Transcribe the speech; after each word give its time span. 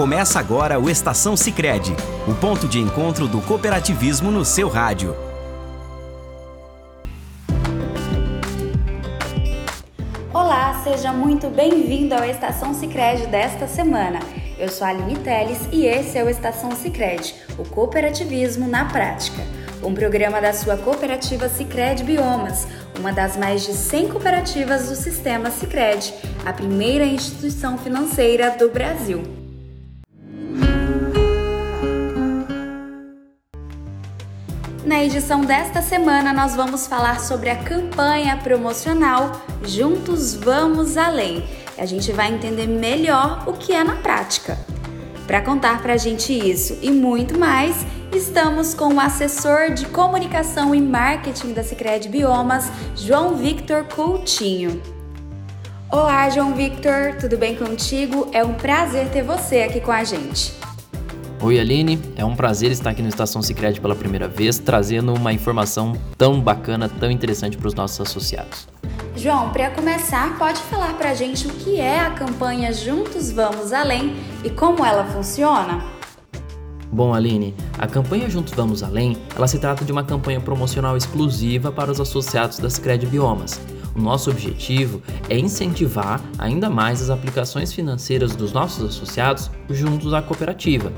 Começa 0.00 0.40
agora 0.40 0.80
o 0.80 0.88
Estação 0.88 1.36
Sicredi, 1.36 1.94
o 2.26 2.34
ponto 2.34 2.66
de 2.66 2.78
encontro 2.78 3.28
do 3.28 3.38
cooperativismo 3.42 4.30
no 4.30 4.46
seu 4.46 4.66
rádio. 4.66 5.14
Olá, 10.32 10.80
seja 10.82 11.12
muito 11.12 11.50
bem-vindo 11.50 12.14
ao 12.14 12.24
Estação 12.24 12.72
Sicredi 12.72 13.26
desta 13.26 13.66
semana. 13.68 14.20
Eu 14.58 14.70
sou 14.70 14.86
a 14.86 14.90
Aline 14.90 15.16
Teles 15.16 15.68
e 15.70 15.84
esse 15.84 16.16
é 16.16 16.24
o 16.24 16.30
Estação 16.30 16.70
Sicredi, 16.70 17.34
o 17.58 17.64
cooperativismo 17.66 18.66
na 18.66 18.86
prática. 18.86 19.42
Um 19.82 19.92
programa 19.92 20.40
da 20.40 20.54
sua 20.54 20.78
cooperativa 20.78 21.46
Sicredi 21.50 22.04
Biomas, 22.04 22.66
uma 22.98 23.12
das 23.12 23.36
mais 23.36 23.66
de 23.66 23.74
100 23.74 24.08
cooperativas 24.08 24.88
do 24.88 24.94
sistema 24.94 25.50
Sicredi, 25.50 26.14
a 26.46 26.54
primeira 26.54 27.04
instituição 27.04 27.76
financeira 27.76 28.50
do 28.52 28.70
Brasil. 28.70 29.39
Na 34.90 35.04
edição 35.04 35.42
desta 35.42 35.80
semana, 35.80 36.32
nós 36.32 36.56
vamos 36.56 36.88
falar 36.88 37.20
sobre 37.20 37.48
a 37.48 37.54
campanha 37.54 38.36
promocional 38.38 39.40
Juntos 39.64 40.34
Vamos 40.34 40.96
Além. 40.96 41.44
A 41.78 41.86
gente 41.86 42.10
vai 42.10 42.34
entender 42.34 42.66
melhor 42.66 43.44
o 43.46 43.52
que 43.52 43.72
é 43.72 43.84
na 43.84 43.94
prática. 43.94 44.58
Para 45.28 45.42
contar 45.42 45.80
para 45.80 45.92
a 45.92 45.96
gente 45.96 46.32
isso 46.32 46.76
e 46.82 46.90
muito 46.90 47.38
mais, 47.38 47.86
estamos 48.12 48.74
com 48.74 48.94
o 48.94 48.98
assessor 48.98 49.72
de 49.72 49.86
comunicação 49.86 50.74
e 50.74 50.80
marketing 50.80 51.52
da 51.52 51.62
Sicredi 51.62 52.08
Biomas, 52.08 52.68
João 52.96 53.36
Victor 53.36 53.84
Coutinho. 53.84 54.82
Olá, 55.88 56.28
João 56.30 56.52
Victor, 56.52 57.14
tudo 57.20 57.38
bem 57.38 57.54
contigo? 57.54 58.28
É 58.32 58.42
um 58.42 58.54
prazer 58.54 59.08
ter 59.10 59.22
você 59.22 59.62
aqui 59.62 59.80
com 59.80 59.92
a 59.92 60.02
gente. 60.02 60.52
Oi 61.42 61.58
Aline, 61.58 61.98
é 62.16 62.24
um 62.24 62.36
prazer 62.36 62.70
estar 62.70 62.90
aqui 62.90 63.00
no 63.00 63.08
Estação 63.08 63.40
Sicredi 63.40 63.80
pela 63.80 63.94
primeira 63.94 64.28
vez, 64.28 64.58
trazendo 64.58 65.14
uma 65.14 65.32
informação 65.32 65.94
tão 66.18 66.38
bacana, 66.38 66.86
tão 66.86 67.10
interessante 67.10 67.56
para 67.56 67.66
os 67.66 67.72
nossos 67.72 67.98
associados. 67.98 68.68
João, 69.16 69.48
para 69.48 69.70
começar, 69.70 70.36
pode 70.36 70.60
falar 70.60 70.92
para 70.98 71.12
a 71.12 71.14
gente 71.14 71.46
o 71.46 71.50
que 71.50 71.80
é 71.80 71.98
a 71.98 72.10
campanha 72.10 72.70
Juntos 72.74 73.32
Vamos 73.32 73.72
Além 73.72 74.16
e 74.44 74.50
como 74.50 74.84
ela 74.84 75.02
funciona? 75.06 75.82
Bom, 76.92 77.14
Aline, 77.14 77.54
a 77.78 77.86
campanha 77.86 78.28
Juntos 78.28 78.52
Vamos 78.52 78.82
Além, 78.82 79.16
ela 79.34 79.48
se 79.48 79.58
trata 79.58 79.82
de 79.82 79.90
uma 79.90 80.04
campanha 80.04 80.42
promocional 80.42 80.94
exclusiva 80.94 81.72
para 81.72 81.90
os 81.90 81.98
associados 81.98 82.58
das 82.58 82.78
Cred 82.78 83.06
Biomas. 83.06 83.58
O 83.94 84.00
nosso 84.00 84.30
objetivo 84.30 85.02
é 85.28 85.38
incentivar 85.38 86.20
ainda 86.38 86.70
mais 86.70 87.02
as 87.02 87.10
aplicações 87.10 87.72
financeiras 87.72 88.34
dos 88.36 88.52
nossos 88.52 88.84
associados 88.84 89.50
juntos 89.68 90.14
à 90.14 90.22
cooperativa, 90.22 90.92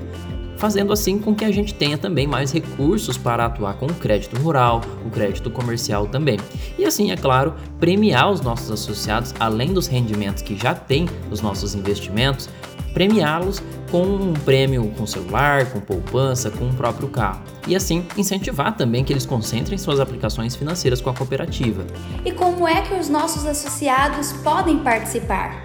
fazendo 0.56 0.92
assim 0.92 1.18
com 1.18 1.34
que 1.34 1.44
a 1.44 1.50
gente 1.50 1.74
tenha 1.74 1.98
também 1.98 2.26
mais 2.26 2.52
recursos 2.52 3.16
para 3.16 3.46
atuar 3.46 3.74
com 3.74 3.86
o 3.86 3.94
crédito 3.94 4.36
rural, 4.40 4.80
o 5.04 5.10
crédito 5.10 5.50
comercial 5.50 6.06
também. 6.06 6.38
E 6.78 6.84
assim, 6.84 7.10
é 7.10 7.16
claro, 7.16 7.54
premiar 7.80 8.30
os 8.30 8.40
nossos 8.40 8.70
associados, 8.70 9.34
além 9.40 9.72
dos 9.72 9.86
rendimentos 9.86 10.42
que 10.42 10.56
já 10.56 10.74
têm 10.74 11.08
os 11.30 11.40
nossos 11.40 11.74
investimentos, 11.74 12.48
premiá-los 12.92 13.62
com 13.92 14.02
um 14.02 14.32
prêmio 14.32 14.90
com 14.96 15.06
celular, 15.06 15.66
com 15.66 15.78
poupança, 15.78 16.50
com 16.50 16.64
o 16.70 16.72
próprio 16.72 17.08
carro. 17.08 17.42
E 17.68 17.76
assim 17.76 18.06
incentivar 18.16 18.74
também 18.74 19.04
que 19.04 19.12
eles 19.12 19.26
concentrem 19.26 19.76
suas 19.76 20.00
aplicações 20.00 20.56
financeiras 20.56 21.02
com 21.02 21.10
a 21.10 21.14
cooperativa. 21.14 21.86
E 22.24 22.32
como 22.32 22.66
é 22.66 22.80
que 22.80 22.94
os 22.94 23.10
nossos 23.10 23.44
associados 23.44 24.32
podem 24.42 24.78
participar? 24.78 25.62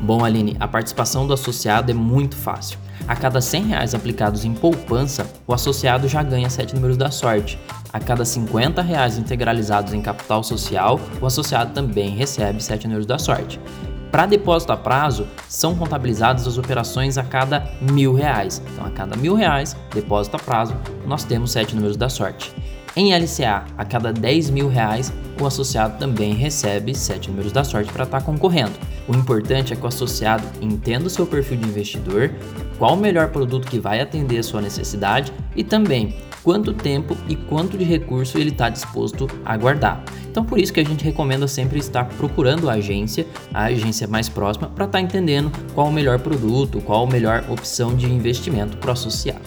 Bom, 0.00 0.24
Aline, 0.24 0.56
a 0.60 0.68
participação 0.68 1.26
do 1.26 1.34
associado 1.34 1.90
é 1.90 1.94
muito 1.94 2.36
fácil. 2.36 2.78
A 3.08 3.16
cada 3.16 3.40
100 3.40 3.64
reais 3.64 3.94
aplicados 3.94 4.44
em 4.44 4.54
poupança, 4.54 5.28
o 5.48 5.52
associado 5.52 6.06
já 6.06 6.22
ganha 6.22 6.48
7 6.48 6.76
números 6.76 6.96
da 6.96 7.10
sorte. 7.10 7.58
A 7.92 7.98
cada 7.98 8.24
50 8.24 8.80
reais 8.80 9.18
integralizados 9.18 9.92
em 9.92 10.00
capital 10.00 10.44
social, 10.44 11.00
o 11.20 11.26
associado 11.26 11.72
também 11.72 12.10
recebe 12.10 12.62
7 12.62 12.84
números 12.86 13.06
da 13.06 13.18
sorte. 13.18 13.60
Para 14.10 14.26
depósito 14.26 14.72
a 14.72 14.76
prazo, 14.76 15.28
são 15.48 15.76
contabilizadas 15.76 16.46
as 16.46 16.58
operações 16.58 17.16
a 17.16 17.22
cada 17.22 17.70
mil 17.80 18.12
reais. 18.12 18.60
Então, 18.72 18.84
a 18.84 18.90
cada 18.90 19.16
mil 19.16 19.34
reais, 19.34 19.76
depósito 19.94 20.36
a 20.36 20.38
prazo, 20.38 20.74
nós 21.06 21.22
temos 21.22 21.52
7 21.52 21.76
números 21.76 21.96
da 21.96 22.08
sorte. 22.08 22.52
Em 22.96 23.14
LCA, 23.14 23.64
a 23.78 23.84
cada 23.84 24.12
10 24.12 24.50
mil 24.50 24.68
reais, 24.68 25.12
o 25.40 25.46
associado 25.46 25.96
também 25.96 26.34
recebe 26.34 26.92
7 26.92 27.30
números 27.30 27.52
da 27.52 27.62
sorte 27.62 27.92
para 27.92 28.02
estar 28.02 28.18
tá 28.18 28.26
concorrendo. 28.26 28.72
O 29.10 29.14
importante 29.16 29.72
é 29.72 29.76
que 29.76 29.82
o 29.82 29.88
associado 29.88 30.46
entenda 30.60 31.08
o 31.08 31.10
seu 31.10 31.26
perfil 31.26 31.56
de 31.56 31.68
investidor, 31.68 32.30
qual 32.78 32.94
o 32.94 32.96
melhor 32.96 33.30
produto 33.30 33.66
que 33.66 33.80
vai 33.80 34.00
atender 34.00 34.38
a 34.38 34.42
sua 34.44 34.60
necessidade 34.60 35.32
e 35.56 35.64
também 35.64 36.14
quanto 36.44 36.72
tempo 36.72 37.16
e 37.28 37.34
quanto 37.34 37.76
de 37.76 37.82
recurso 37.82 38.38
ele 38.38 38.50
está 38.50 38.68
disposto 38.68 39.28
a 39.44 39.56
guardar. 39.56 40.04
Então, 40.30 40.44
por 40.44 40.60
isso 40.60 40.72
que 40.72 40.78
a 40.78 40.84
gente 40.84 41.02
recomenda 41.02 41.48
sempre 41.48 41.80
estar 41.80 42.04
procurando 42.04 42.70
a 42.70 42.74
agência, 42.74 43.26
a 43.52 43.64
agência 43.64 44.06
mais 44.06 44.28
próxima, 44.28 44.68
para 44.68 44.84
estar 44.84 44.98
tá 44.98 45.02
entendendo 45.02 45.50
qual 45.74 45.88
o 45.88 45.92
melhor 45.92 46.20
produto, 46.20 46.80
qual 46.80 47.02
a 47.02 47.10
melhor 47.10 47.44
opção 47.48 47.96
de 47.96 48.06
investimento 48.06 48.76
para 48.76 48.90
o 48.90 48.92
associado. 48.92 49.40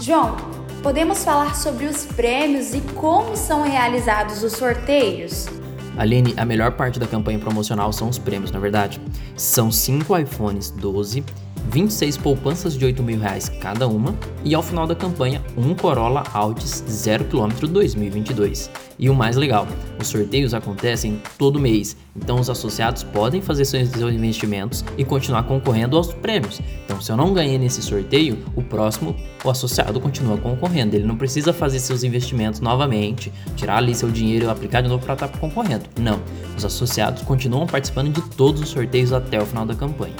João, 0.00 0.36
podemos 0.84 1.24
falar 1.24 1.56
sobre 1.56 1.86
os 1.86 2.06
prêmios 2.06 2.72
e 2.72 2.80
como 2.94 3.36
são 3.36 3.64
realizados 3.64 4.44
os 4.44 4.52
sorteios? 4.52 5.48
Aline, 5.96 6.34
a 6.36 6.44
melhor 6.44 6.72
parte 6.72 6.98
da 6.98 7.06
campanha 7.06 7.38
promocional 7.38 7.92
são 7.92 8.08
os 8.08 8.18
prêmios, 8.18 8.50
na 8.50 8.58
é 8.58 8.60
verdade. 8.60 9.00
São 9.36 9.70
5 9.70 10.18
iPhones 10.18 10.70
12, 10.70 11.24
26 11.70 12.16
poupanças 12.16 12.76
de 12.76 12.84
8 12.84 13.02
mil 13.02 13.18
reais 13.18 13.48
cada 13.48 13.86
uma 13.86 14.14
e 14.44 14.54
ao 14.54 14.62
final 14.62 14.86
da 14.86 14.94
campanha 14.94 15.42
um 15.56 15.74
Corolla 15.74 16.24
Altis 16.32 16.84
0km 16.86 17.66
2022. 17.68 18.70
E 18.98 19.10
o 19.10 19.14
mais 19.14 19.36
legal, 19.36 19.66
os 20.00 20.08
sorteios 20.08 20.54
acontecem 20.54 21.20
todo 21.36 21.58
mês, 21.58 21.96
então 22.14 22.38
os 22.38 22.48
associados 22.48 23.02
podem 23.02 23.42
fazer 23.42 23.64
seus 23.64 23.90
investimentos 23.96 24.84
e 24.96 25.04
continuar 25.04 25.42
concorrendo 25.44 25.96
aos 25.96 26.12
prêmios. 26.12 26.60
Então, 26.84 27.00
se 27.00 27.10
eu 27.10 27.16
não 27.16 27.34
ganhei 27.34 27.58
nesse 27.58 27.82
sorteio, 27.82 28.38
o 28.54 28.62
próximo 28.62 29.16
o 29.42 29.50
associado 29.50 30.00
continua 30.00 30.38
concorrendo. 30.38 30.94
Ele 30.94 31.06
não 31.06 31.16
precisa 31.16 31.52
fazer 31.52 31.80
seus 31.80 32.04
investimentos 32.04 32.60
novamente, 32.60 33.32
tirar 33.56 33.78
ali 33.78 33.94
seu 33.94 34.10
dinheiro 34.10 34.46
e 34.46 34.48
aplicar 34.48 34.80
de 34.80 34.88
novo 34.88 35.04
para 35.04 35.14
estar 35.14 35.28
concorrendo. 35.28 35.84
Não, 36.00 36.20
os 36.56 36.64
associados 36.64 37.22
continuam 37.22 37.66
participando 37.66 38.12
de 38.12 38.22
todos 38.30 38.62
os 38.62 38.68
sorteios 38.68 39.12
até 39.12 39.40
o 39.40 39.46
final 39.46 39.66
da 39.66 39.74
campanha. 39.74 40.14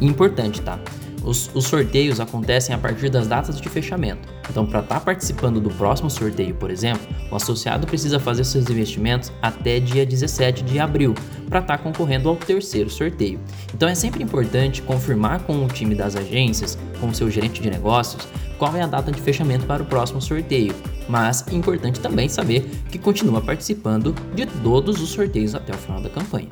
Importante, 0.00 0.62
tá? 0.62 0.78
Os, 1.22 1.50
os, 1.54 1.66
sorteios 1.66 2.18
acontecem 2.18 2.74
a 2.74 2.78
partir 2.78 3.10
das 3.10 3.26
datas 3.26 3.60
de 3.60 3.68
fechamento. 3.68 4.28
Então, 4.48 4.64
para 4.64 4.80
estar 4.80 4.94
tá 4.96 5.00
participando 5.00 5.60
do 5.60 5.70
próximo 5.70 6.10
sorteio, 6.10 6.54
por 6.54 6.70
exemplo, 6.70 7.06
o 7.30 7.36
associado 7.36 7.86
precisa 7.86 8.18
fazer 8.18 8.44
seus 8.44 8.68
investimentos 8.70 9.30
até 9.42 9.78
dia 9.78 10.06
17 10.06 10.62
de 10.64 10.78
abril 10.78 11.14
para 11.48 11.60
estar 11.60 11.76
tá 11.76 11.82
concorrendo 11.82 12.28
ao 12.28 12.36
terceiro 12.36 12.88
sorteio. 12.88 13.38
Então, 13.74 13.88
é 13.88 13.94
sempre 13.94 14.22
importante 14.22 14.82
confirmar 14.82 15.40
com 15.42 15.64
o 15.64 15.68
time 15.68 15.94
das 15.94 16.16
agências, 16.16 16.78
com 17.00 17.08
o 17.08 17.14
seu 17.14 17.30
gerente 17.30 17.60
de 17.60 17.70
negócios, 17.70 18.26
qual 18.58 18.74
é 18.76 18.82
a 18.82 18.86
data 18.86 19.12
de 19.12 19.20
fechamento 19.20 19.66
para 19.66 19.82
o 19.82 19.86
próximo 19.86 20.20
sorteio. 20.20 20.74
Mas 21.08 21.46
é 21.48 21.54
importante 21.54 22.00
também 22.00 22.28
saber 22.28 22.68
que 22.90 22.98
continua 22.98 23.40
participando 23.40 24.14
de 24.34 24.46
todos 24.46 25.00
os 25.00 25.10
sorteios 25.10 25.54
até 25.54 25.74
o 25.74 25.78
final 25.78 26.00
da 26.00 26.08
campanha. 26.08 26.48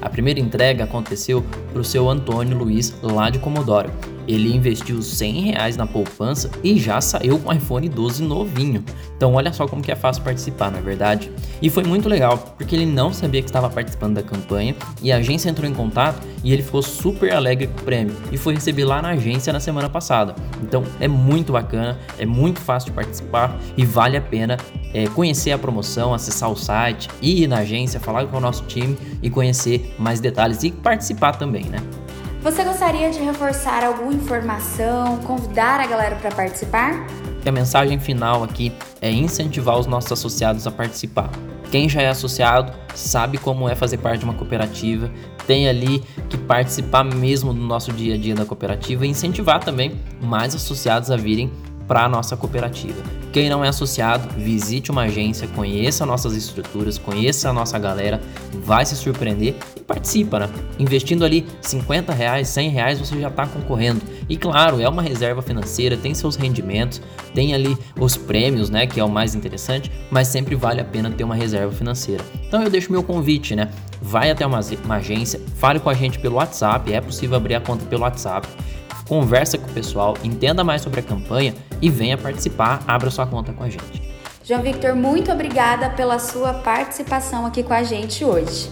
A 0.00 0.08
primeira 0.08 0.40
entrega 0.40 0.84
aconteceu 0.84 1.44
para 1.70 1.82
o 1.82 1.84
seu 1.84 2.08
Antônio 2.08 2.56
Luiz, 2.56 2.94
lá 3.02 3.28
de 3.28 3.38
Comodoro. 3.38 3.90
Ele 4.30 4.54
investiu 4.54 5.02
100 5.02 5.40
reais 5.40 5.76
na 5.76 5.88
poupança 5.88 6.48
e 6.62 6.78
já 6.78 7.00
saiu 7.00 7.36
com 7.40 7.50
o 7.50 7.52
iPhone 7.52 7.88
12 7.88 8.22
novinho. 8.22 8.84
Então 9.16 9.34
olha 9.34 9.52
só 9.52 9.66
como 9.66 9.82
que 9.82 9.90
é 9.90 9.96
fácil 9.96 10.22
participar, 10.22 10.70
na 10.70 10.78
é 10.78 10.80
verdade. 10.80 11.32
E 11.60 11.68
foi 11.68 11.82
muito 11.82 12.08
legal, 12.08 12.38
porque 12.56 12.76
ele 12.76 12.86
não 12.86 13.12
sabia 13.12 13.42
que 13.42 13.48
estava 13.48 13.68
participando 13.68 14.14
da 14.14 14.22
campanha 14.22 14.76
e 15.02 15.10
a 15.10 15.16
agência 15.16 15.50
entrou 15.50 15.68
em 15.68 15.74
contato 15.74 16.24
e 16.44 16.52
ele 16.52 16.62
ficou 16.62 16.80
super 16.80 17.32
alegre 17.32 17.66
com 17.66 17.80
o 17.80 17.82
prêmio 17.82 18.14
e 18.30 18.36
foi 18.36 18.54
receber 18.54 18.84
lá 18.84 19.02
na 19.02 19.10
agência 19.10 19.52
na 19.52 19.58
semana 19.58 19.90
passada. 19.90 20.36
Então 20.62 20.84
é 21.00 21.08
muito 21.08 21.52
bacana, 21.52 21.98
é 22.16 22.24
muito 22.24 22.60
fácil 22.60 22.90
de 22.90 22.94
participar 22.94 23.58
e 23.76 23.84
vale 23.84 24.16
a 24.16 24.22
pena 24.22 24.56
é, 24.94 25.08
conhecer 25.08 25.50
a 25.50 25.58
promoção, 25.58 26.14
acessar 26.14 26.50
o 26.50 26.56
site, 26.56 27.08
ir 27.20 27.48
na 27.48 27.58
agência, 27.58 27.98
falar 27.98 28.26
com 28.26 28.36
o 28.36 28.40
nosso 28.40 28.62
time 28.66 28.96
e 29.20 29.28
conhecer 29.28 29.92
mais 29.98 30.20
detalhes 30.20 30.62
e 30.62 30.70
participar 30.70 31.32
também, 31.32 31.64
né? 31.64 31.78
Você 32.42 32.64
gostaria 32.64 33.10
de 33.10 33.18
reforçar 33.18 33.84
alguma 33.84 34.14
informação, 34.14 35.18
convidar 35.18 35.78
a 35.78 35.86
galera 35.86 36.16
para 36.16 36.30
participar? 36.30 37.06
A 37.44 37.52
mensagem 37.52 38.00
final 38.00 38.42
aqui 38.42 38.72
é 38.98 39.10
incentivar 39.10 39.78
os 39.78 39.86
nossos 39.86 40.10
associados 40.10 40.66
a 40.66 40.70
participar. 40.70 41.28
Quem 41.70 41.86
já 41.86 42.00
é 42.00 42.08
associado 42.08 42.72
sabe 42.94 43.36
como 43.36 43.68
é 43.68 43.74
fazer 43.74 43.98
parte 43.98 44.20
de 44.20 44.24
uma 44.24 44.32
cooperativa, 44.32 45.10
tem 45.46 45.68
ali 45.68 46.02
que 46.30 46.38
participar 46.38 47.04
mesmo 47.04 47.52
do 47.52 47.60
nosso 47.60 47.92
dia 47.92 48.14
a 48.14 48.18
dia 48.18 48.34
da 48.34 48.46
cooperativa 48.46 49.04
e 49.04 49.10
incentivar 49.10 49.62
também 49.62 50.00
mais 50.18 50.54
associados 50.54 51.10
a 51.10 51.18
virem 51.18 51.52
para 51.90 52.04
a 52.04 52.08
nossa 52.08 52.36
cooperativa. 52.36 53.02
Quem 53.32 53.50
não 53.50 53.64
é 53.64 53.68
associado, 53.68 54.28
visite 54.36 54.92
uma 54.92 55.02
agência, 55.02 55.48
conheça 55.48 56.06
nossas 56.06 56.36
estruturas, 56.36 56.96
conheça 56.96 57.50
a 57.50 57.52
nossa 57.52 57.76
galera, 57.80 58.20
vai 58.62 58.86
se 58.86 58.94
surpreender 58.94 59.56
e 59.76 59.80
participa, 59.80 60.38
né? 60.38 60.48
Investindo 60.78 61.24
ali 61.24 61.44
50 61.60 62.12
reais, 62.12 62.46
100 62.46 62.68
reais, 62.70 63.00
você 63.00 63.20
já 63.20 63.26
está 63.26 63.44
concorrendo. 63.44 64.02
E 64.28 64.36
claro, 64.36 64.80
é 64.80 64.88
uma 64.88 65.02
reserva 65.02 65.42
financeira, 65.42 65.96
tem 65.96 66.14
seus 66.14 66.36
rendimentos, 66.36 67.02
tem 67.34 67.54
ali 67.54 67.76
os 67.98 68.16
prêmios, 68.16 68.70
né? 68.70 68.86
Que 68.86 69.00
é 69.00 69.04
o 69.04 69.10
mais 69.10 69.34
interessante, 69.34 69.90
mas 70.12 70.28
sempre 70.28 70.54
vale 70.54 70.80
a 70.80 70.84
pena 70.84 71.10
ter 71.10 71.24
uma 71.24 71.34
reserva 71.34 71.72
financeira. 71.72 72.24
Então 72.46 72.62
eu 72.62 72.70
deixo 72.70 72.92
meu 72.92 73.02
convite, 73.02 73.56
né? 73.56 73.68
Vai 74.00 74.30
até 74.30 74.46
uma, 74.46 74.60
uma 74.84 74.94
agência, 74.94 75.40
fale 75.56 75.80
com 75.80 75.90
a 75.90 75.94
gente 75.94 76.20
pelo 76.20 76.36
WhatsApp, 76.36 76.92
é 76.92 77.00
possível 77.00 77.36
abrir 77.36 77.56
a 77.56 77.60
conta 77.60 77.84
pelo 77.86 78.02
WhatsApp 78.02 78.46
conversa 79.10 79.58
com 79.58 79.68
o 79.68 79.74
pessoal, 79.74 80.16
entenda 80.22 80.62
mais 80.62 80.82
sobre 80.82 81.00
a 81.00 81.02
campanha 81.02 81.52
e 81.82 81.90
venha 81.90 82.16
participar, 82.16 82.84
abra 82.86 83.10
sua 83.10 83.26
conta 83.26 83.52
com 83.52 83.64
a 83.64 83.68
gente. 83.68 84.00
João 84.44 84.62
Victor, 84.62 84.94
muito 84.94 85.32
obrigada 85.32 85.90
pela 85.90 86.20
sua 86.20 86.54
participação 86.54 87.44
aqui 87.44 87.64
com 87.64 87.72
a 87.74 87.82
gente 87.82 88.24
hoje. 88.24 88.70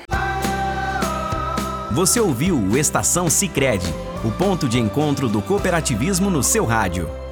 Você 1.90 2.20
ouviu 2.20 2.56
o 2.56 2.78
Estação 2.78 3.28
Sicredi, 3.28 3.92
o 4.24 4.30
ponto 4.30 4.68
de 4.68 4.78
encontro 4.78 5.28
do 5.28 5.42
cooperativismo 5.42 6.30
no 6.30 6.44
seu 6.44 6.64
rádio. 6.64 7.25